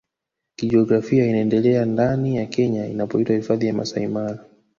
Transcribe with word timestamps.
Kijiografia 0.55 1.25
inaendelea 1.27 1.85
ndani 1.85 2.35
ya 2.35 2.45
Kenya 2.45 2.87
inapoitwa 2.87 3.35
Hifadhi 3.35 3.67
ya 3.67 3.73
Masai 3.73 4.07
Mara 4.07 4.45